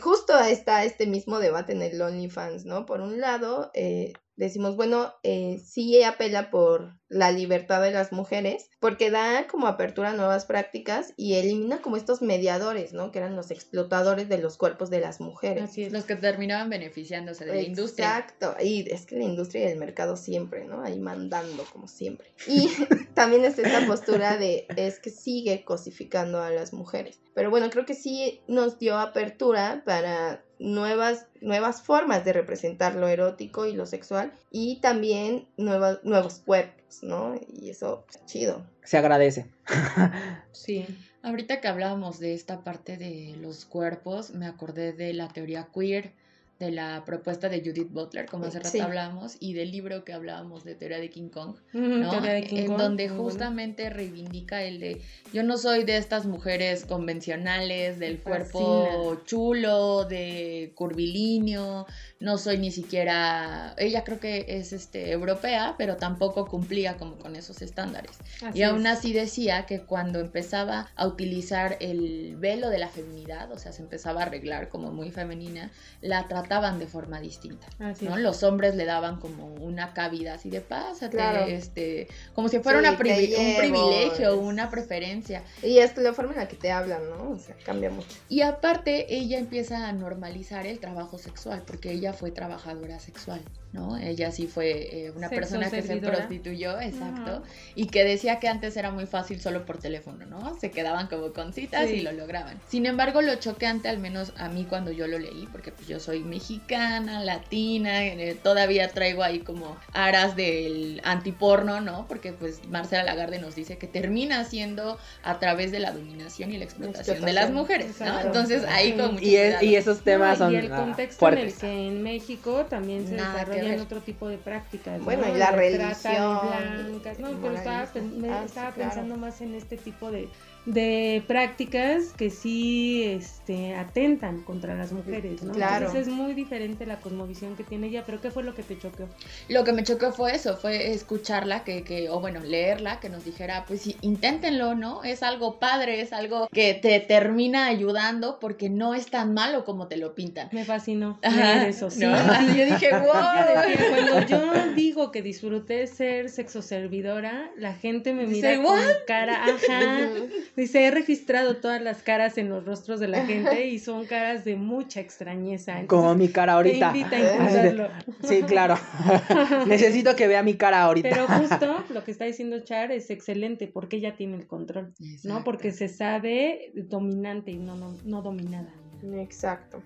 [0.00, 2.86] justo está este mismo debate en el OnlyFans, ¿no?
[2.86, 8.68] Por un lado, eh, decimos, bueno, eh, sí apela por la libertad de las mujeres,
[8.80, 13.12] porque da como apertura a nuevas prácticas y elimina como estos mediadores, ¿no?
[13.12, 15.64] Que eran los explotadores de los cuerpos de las mujeres.
[15.64, 15.92] Así es.
[15.92, 18.18] Los que terminaban beneficiándose de la industria.
[18.18, 20.82] Exacto, y es que la industria y el mercado siempre, ¿no?
[20.82, 22.32] Ahí mandando como siempre.
[22.46, 22.68] Y
[23.14, 27.20] también está esta postura de es que sigue cosificando a las mujeres.
[27.34, 33.08] Pero bueno, creo que sí nos dio apertura para nuevas, nuevas formas de representar lo
[33.08, 37.34] erótico y lo sexual y también nuevas, nuevos cuerpos, ¿no?
[37.48, 38.64] Y eso es chido.
[38.82, 39.46] Se agradece.
[40.52, 40.86] Sí.
[41.22, 46.12] Ahorita que hablábamos de esta parte de los cuerpos, me acordé de la teoría queer,
[46.58, 48.80] de la propuesta de Judith Butler, como hace rato Sí.
[48.80, 52.20] hablábamos, y del libro que hablábamos de teoría de King Kong, ¿no?
[52.20, 56.84] de King en Kong, donde justamente reivindica el de yo no soy de estas mujeres
[56.86, 59.24] convencionales del cuerpo fascina.
[59.26, 61.86] chulo de curvilíneo
[62.20, 67.36] no soy ni siquiera ella creo que es este europea pero tampoco cumplía como con
[67.36, 72.78] esos estándares Así y aún así decía que cuando empezaba a utilizar el velo de
[72.78, 77.20] la feminidad o sea se empezaba a arreglar como muy femenina la trataban de forma
[77.20, 78.16] distinta Así ¿no?
[78.16, 81.46] Los hombres le daban como una cavidad así de pásate, Claro.
[81.46, 85.42] este, como si fuera Sí, una privi- un privilegio, es- una preferencia.
[85.62, 87.30] Y es la forma en la que te hablan, ¿no?
[87.30, 88.08] O sea, cambia mucho.
[88.28, 93.40] Y aparte, ella empieza a normalizar el trabajo sexual, porque ella fue trabajadora sexual,
[93.76, 93.96] ¿no?
[93.98, 97.42] Ella sí fue eh, una Sexo persona que se prostituyó, exacto, Ajá.
[97.74, 100.58] y que decía que antes era muy fácil solo por teléfono, ¿no?
[100.58, 101.96] Se quedaban como con citas Sí.
[101.96, 102.58] y lo lograban.
[102.68, 106.00] Sin embargo, lo choqueante, al menos a mí cuando yo lo leí, porque pues yo
[106.00, 112.06] soy mexicana, latina, eh, todavía traigo ahí como aras del antiporno, ¿no?
[112.08, 116.56] Porque pues Marcela Lagarde nos dice que termina siendo a través de la dominación y
[116.56, 118.20] la explotación, de las mujeres, ¿no?
[118.20, 119.64] Entonces ahí con mucho Y, es- cuidado.
[119.66, 121.60] y esos temas No, son y el ah, contexto en el fuertes.
[121.60, 123.80] que en México también se Nada que ver.
[123.80, 125.02] otro tipo de prácticas.
[125.02, 125.34] Bueno, ¿no?
[125.34, 127.18] y la De religión, blancas.
[127.18, 128.90] No, pero estaba, me Ah, sí, estaba claro.
[128.90, 130.28] pensando más en este tipo de,
[130.66, 135.52] de prácticas que sí este, atentan contra las mujeres, ¿no?
[135.52, 135.86] Claro.
[135.86, 138.78] Entonces es muy diferente la cosmovisión que tiene ella, pero ¿qué fue lo que te
[138.78, 139.06] choqueó?
[139.48, 143.24] Lo que me chocó fue eso, fue escucharla, que, que, o bueno, leerla, que nos
[143.24, 145.04] dijera, pues sí, inténtenlo, ¿no?
[145.04, 149.86] Es algo padre, es algo que te termina ayudando porque no es tan malo como
[149.86, 150.48] te lo pintan.
[150.52, 152.00] Me fascinó leer eso, sí.
[152.04, 152.14] ¿no?
[152.14, 158.26] Así yo dije, Decía, Cuando yo digo que disfruté ser sexo servidora, la gente me
[158.26, 160.10] Dice, mira con cara, ajá.
[160.56, 164.44] Dice, he registrado todas las caras en los rostros de la gente y son caras
[164.44, 165.86] de mucha extrañeza.
[165.86, 166.92] Como mi cara ahorita.
[166.92, 167.88] Te invita a intentarlo.
[168.22, 168.78] Sí, claro.
[169.66, 171.08] Necesito que vea mi cara ahorita.
[171.08, 175.44] Pero justo lo que está diciendo Char es excelente porque ella tiene el control, ¿no?
[175.44, 178.72] Porque se sabe dominante y no, no, no dominada.
[179.14, 179.82] Exacto.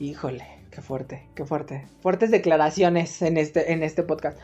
[0.00, 1.86] Híjole, qué fuerte, qué fuerte.
[2.00, 4.38] Fuertes declaraciones en este, en este podcast.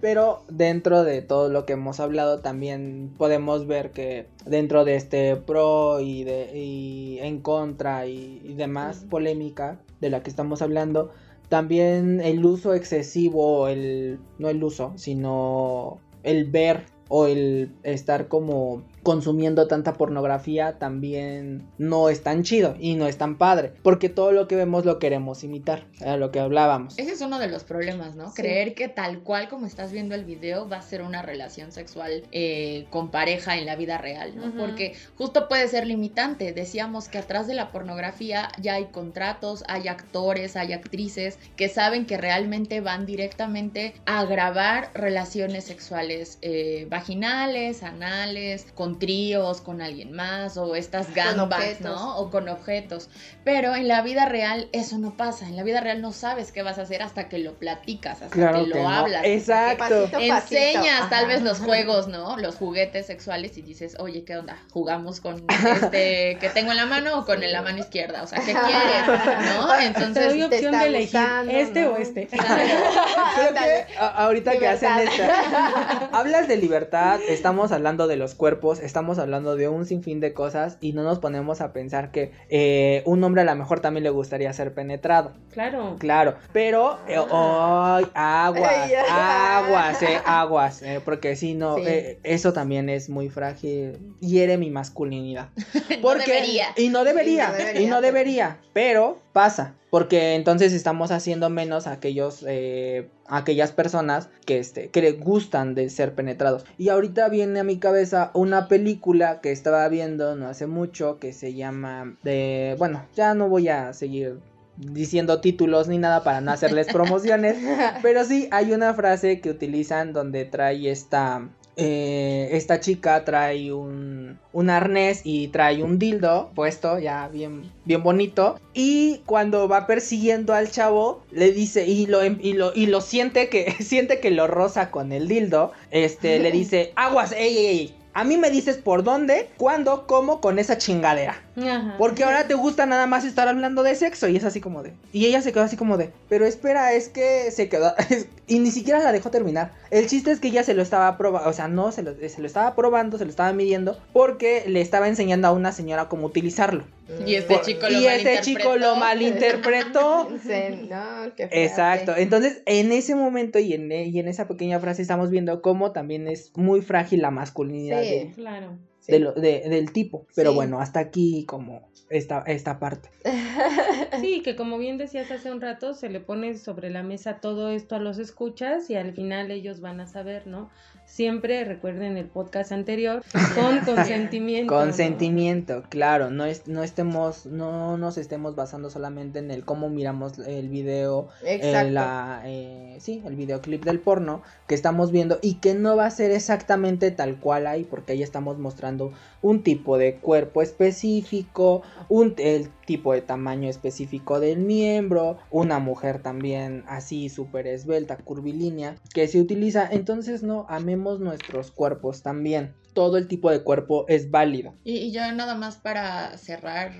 [0.00, 5.36] Pero dentro de todo lo que hemos hablado, también podemos ver que dentro de este
[5.36, 11.12] pro y, de, y en contra y, y demás polémica de la que estamos hablando,
[11.48, 18.82] también el uso excesivo, el, no el uso, sino el ver o el estar como
[19.06, 24.32] consumiendo tanta pornografía también no es tan chido y no es tan padre, porque todo
[24.32, 26.98] lo que vemos lo queremos imitar, era lo que hablábamos.
[26.98, 28.30] Ese es uno de los problemas, ¿no?
[28.30, 28.42] Sí.
[28.42, 32.24] Creer que tal cual como estás viendo el video va a ser una relación sexual
[32.32, 34.52] eh, con pareja en la vida real, ¿no?
[34.58, 36.52] Porque justo puede ser limitante.
[36.52, 42.06] Decíamos que atrás de la pornografía ya hay contratos, hay actores, hay actrices que saben
[42.06, 50.12] que realmente van directamente a grabar relaciones sexuales eh, vaginales, anales, con tríos, con alguien
[50.12, 52.00] más, o estas gangbangs, objetos.
[52.00, 52.16] ¿no?
[52.18, 53.08] O con objetos.
[53.44, 55.46] Pero en la vida real eso no pasa.
[55.46, 58.28] En la vida real no sabes qué vas a hacer hasta que lo platicas, hasta
[58.34, 58.90] Claro que que lo no.
[58.90, 59.22] hablas.
[59.24, 60.08] Exacto.
[60.10, 60.60] Pasito, pasito.
[60.60, 62.36] Enseñas tal vez los juegos, ¿no?
[62.36, 64.56] Los juguetes sexuales y dices, oye, ¿qué onda?
[64.72, 68.22] ¿Jugamos con este que tengo en la mano o con la mano izquierda?
[68.22, 69.06] O sea, ¿qué quieres?
[69.06, 69.66] ¿no?
[69.66, 71.90] Te doy Entonces, te opción está de elegir gustando, este ¿no?
[71.92, 72.28] o este.
[72.28, 79.18] Creo que ahorita que hacen esta, hablas de libertad, estamos hablando de los cuerpos, estamos
[79.18, 83.22] hablando de un sinfín de cosas y no nos ponemos a pensar que eh, un
[83.24, 85.96] hombre a lo mejor también le gustaría ser penetrado, Claro.
[85.98, 91.82] claro, pero eh, ay, aguas, aguas, eh, aguas, eh, porque si no, Sí.
[91.86, 95.48] eh, eso también es muy frágil, hiere mi masculinidad.
[95.90, 96.66] no Porque- debería.
[96.76, 99.74] Y no debería, Y no debería, y no debería, pero pasa.
[99.90, 105.12] Porque entonces estamos haciendo menos a aquellos, eh, a aquellas personas que, este, que le
[105.12, 106.64] gustan de ser penetrados.
[106.78, 111.34] Y ahorita viene a mi cabeza una película que estaba viendo no hace mucho que
[111.34, 114.40] se llama de, bueno, ya no voy a seguir
[114.78, 117.56] diciendo títulos ni nada para no hacerles promociones,
[118.02, 124.38] pero sí hay una frase que utilizan donde trae esta eh, esta chica trae un,
[124.52, 128.58] un arnés y trae un dildo puesto ya bien, bien bonito.
[128.72, 133.00] Y cuando va persiguiendo al chavo, le dice, y lo, em- y lo, y lo
[133.02, 135.72] siente que, siente que lo roza con el dildo.
[135.90, 137.94] Este, le dice, aguas, ey, ey, ey.
[138.16, 141.42] A mí me dices por dónde, cuándo, cómo con esa chingadera.
[141.54, 141.96] Ajá.
[141.98, 144.94] Porque ahora te gusta nada más estar hablando de sexo y es así como de...
[145.12, 146.10] Y ella se quedó así como de...
[146.30, 147.92] Pero espera, es que se quedó...
[148.46, 149.72] y ni siquiera la dejó terminar.
[149.90, 151.50] El chiste es que ella se lo estaba probando...
[151.50, 153.98] O sea, no, se lo, se lo estaba probando, se lo estaba midiendo.
[154.14, 156.84] Porque le estaba enseñando a una señora cómo utilizarlo.
[157.26, 160.28] Y este Por- chico lo y este chico lo malinterpretó.
[160.28, 160.28] malinterpretó.
[160.42, 161.64] Sí, no, qué fuerte.
[161.64, 165.92] Exacto, entonces en ese momento y en, y en esa pequeña frase estamos viendo cómo
[165.92, 168.08] también es muy frágil la masculinidad Sí.
[168.10, 168.78] de- Claro.
[169.06, 169.12] Sí.
[169.12, 170.26] de lo- de- del tipo.
[170.34, 170.56] Pero Sí.
[170.56, 173.08] bueno, hasta aquí como esta, esta parte.
[174.20, 177.70] Sí, que como bien decías hace un rato, se le pone sobre la mesa todo
[177.70, 180.70] esto a los escuchas y al final ellos van a saber, ¿no?
[181.04, 183.22] Siempre recuerden el podcast anterior
[183.54, 184.72] con consentimiento.
[184.74, 184.80] ¿no?
[184.80, 190.38] Consentimiento, claro, no, es, no estemos, no nos estemos basando solamente en el cómo miramos
[190.38, 191.86] el video, Exacto.
[191.88, 196.06] en la, eh, sí, el videoclip del porno que estamos viendo y que no va
[196.06, 198.95] a ser exactamente tal cual hay, porque ahí estamos mostrando
[199.42, 206.22] un tipo de cuerpo específico, un el tipo de tamaño específico del miembro, una mujer
[206.22, 212.74] también así súper esbelta, curvilínea, que se utiliza, entonces no, amemos nuestros cuerpos también.
[212.92, 214.74] Todo el tipo de cuerpo es válido.
[214.84, 216.92] Y, yo nada más para cerrar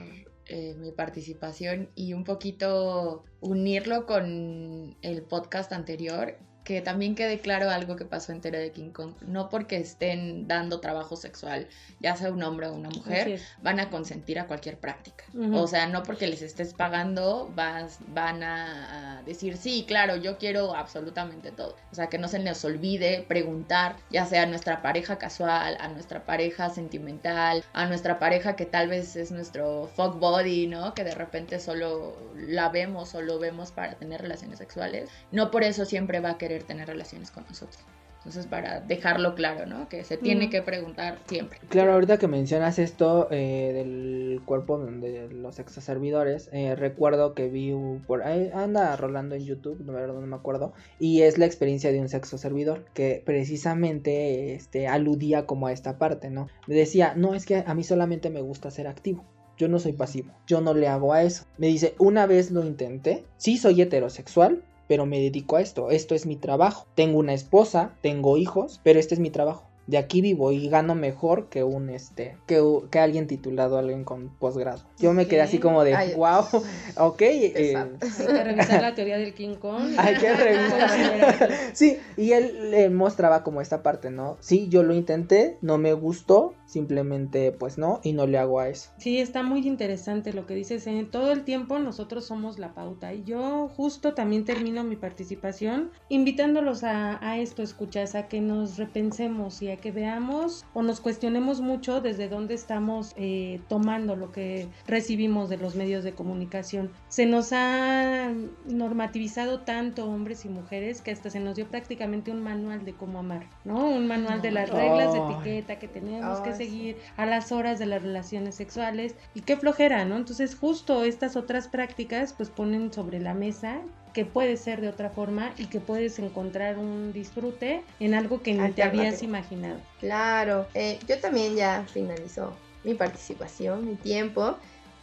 [0.46, 7.70] eh, mi participación y un poquito unirlo con el podcast anterior, que también quede claro
[7.70, 9.14] algo que pasó en Tere de King Kong.
[9.20, 11.68] No porque estén dando trabajo sexual,
[12.00, 15.24] ya sea un hombre o una mujer, van a consentir a cualquier práctica.
[15.32, 15.56] Ujú.
[15.56, 20.38] O sea, no porque les estés pagando vas, van a, a decir, sí, claro, yo
[20.38, 21.76] quiero absolutamente todo.
[21.92, 25.86] O sea, que no se les olvide preguntar, ya sea a nuestra pareja casual, a
[25.86, 30.94] nuestra pareja sentimental, a nuestra pareja que tal vez es nuestro fuck body, ¿no?
[30.94, 35.08] Que de repente solo la vemos o lo vemos para tener relaciones sexuales.
[35.30, 37.78] No por eso siempre va a querer tener relaciones con nosotros.
[38.18, 39.88] Entonces, para dejarlo claro, ¿no?
[39.88, 40.50] Que se tiene Ujú.
[40.50, 41.60] que preguntar siempre.
[41.68, 47.70] Claro, ahorita que mencionas esto eh, del cuerpo de los exoservidores, eh, recuerdo que vi
[47.70, 51.92] un- por ahí, anda rolando en YouTube, verdad no me acuerdo, y es la experiencia
[51.92, 56.48] de un sexo servidor que precisamente este, aludía como a esta parte, ¿no?
[56.66, 59.24] Decía, no, es que a mí solamente me gusta ser activo.
[59.56, 61.44] Yo no soy pasivo, yo no le hago a eso.
[61.58, 66.14] Me dice, una vez lo intenté, sí soy heterosexual, pero me dedico a esto, esto
[66.14, 66.86] es mi trabajo.
[66.94, 69.64] Tengo una esposa, tengo hijos, pero este es mi trabajo.
[69.86, 74.30] De aquí vivo y gano mejor que un este que, que alguien titulado, alguien con
[74.30, 74.82] posgrado.
[74.98, 76.44] Yo me quedé así como de Ay, wow,
[76.96, 77.76] ok, eh.
[77.76, 79.94] Hay que revisar la teoría del King Kong.
[79.96, 81.50] hay que revisar.
[81.72, 84.36] Sí, y él le mostraba como esta parte, ¿no?
[84.40, 88.68] Sí, yo lo intenté, no me gustó, simplemente pues no y no le hago a
[88.68, 88.90] eso.
[88.98, 90.86] Sí, está muy interesante lo que dices.
[90.86, 95.90] En todo el tiempo nosotros somos la pauta y yo justo también termino mi participación
[96.08, 101.00] invitándolos a, a esto, escuchas, a que nos repensemos y a que veamos o nos
[101.00, 106.90] cuestionemos mucho desde dónde estamos eh, tomando lo que recibimos de los medios de comunicación.
[107.08, 108.32] Se nos ha
[108.66, 113.20] normativizado tanto hombres y mujeres que hasta se nos dio prácticamente un manual de cómo
[113.20, 113.88] amar, ¿no?
[113.88, 117.86] Un manual de las reglas de etiqueta que tenemos que seguir a las horas de
[117.86, 120.16] las relaciones sexuales y qué flojera, ¿no?
[120.16, 123.80] Entonces justo estas otras prácticas pues ponen sobre la mesa
[124.12, 128.54] que puede ser de otra forma y que puedes encontrar un disfrute en algo que
[128.54, 129.78] ni te habías imaginado.
[130.00, 134.56] Claro, eh, yo también ya finalizó mi participación, mi tiempo,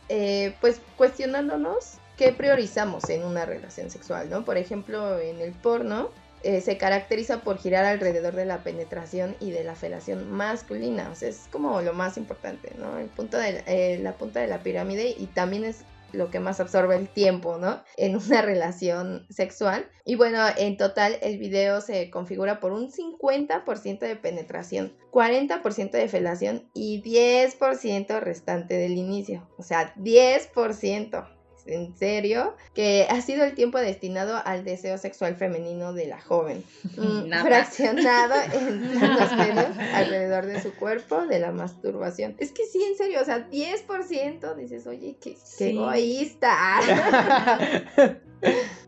[0.10, 4.46] eh, pues cuestionándonos qué priorizamos en una relación sexual, ¿no?
[4.46, 6.10] Por ejemplo, en el porno
[6.44, 11.16] eh, se caracteriza por girar alrededor de la penetración y de la felación masculina, o
[11.16, 12.98] sea, es como lo más importante, ¿no?
[12.98, 16.96] El punto de la punta de la pirámide y también es lo que más absorbe
[16.96, 17.84] el tiempo, ¿no?
[17.98, 19.90] En una relación sexual.
[20.06, 26.08] Y bueno, en total el video se configura por un 50% de penetración, 40% de
[26.08, 29.50] felación y 10% restante del inicio.
[29.58, 31.33] O sea, 10%
[31.66, 36.64] en serio, que ha sido el tiempo destinado al deseo sexual femenino de la joven,
[36.98, 39.32] mm, fraccionado en los
[39.94, 42.36] alrededor de su cuerpo, de la masturbación.
[42.40, 46.80] Es que sí, en serio, o sea, 10% dices, oye, qué, egoísta.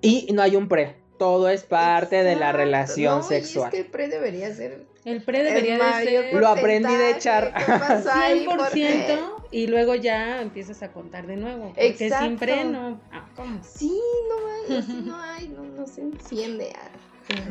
[0.01, 1.03] y no hay un pre.
[1.17, 3.67] Todo es parte de la relación sexual.
[3.67, 6.33] es que el pre debería ser el pre debería de ser.
[6.33, 7.53] Lo aprendí de echar.
[7.53, 11.73] 100% y luego ya empiezas a contar de nuevo.
[11.75, 12.99] Porque sin pre no.
[13.11, 13.59] Ah, ¿cómo?
[13.63, 16.73] Sí, no hay, no hay, no, se enciende.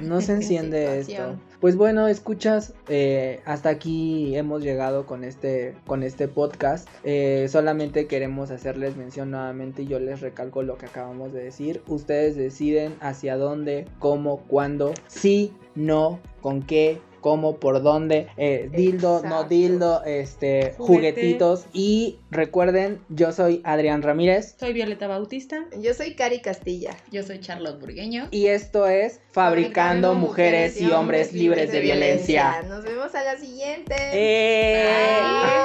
[0.03, 1.39] no se enciende esto.
[1.61, 6.89] Pues bueno, escuchas, eh, hasta aquí hemos llegado con este, con este podcast.
[7.05, 11.83] Eh, solamente queremos hacerles mención nuevamente y yo les recalco lo que acabamos de decir.
[11.87, 19.23] Ustedes deciden hacia dónde, cómo, cuándo, sí, no, con qué, cómo, por dónde, eh, dildo,
[19.25, 21.65] no dildo, este, juguetitos.
[21.73, 24.57] Y recuerden, yo soy Adrián Ramírez.
[24.61, 25.65] Soy Violeta Bautista.
[25.81, 26.95] Yo soy Cari Castilla.
[27.11, 28.29] Yo soy Charlotte Burgueño.
[28.31, 32.61] Y esto es Fabricando, Mujeres y Hombres Libres de, violencia.
[32.69, 33.95] Nos vemos a la siguiente.
[34.13, 35.57] ¡Eh!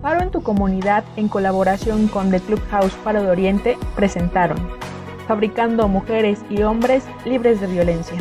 [0.02, 4.58] Paro en tu comunidad en colaboración con The Clubhouse Paro de Oriente presentaron
[5.28, 8.18] Fabricando Mujeres y Hombres Libres de Violencia.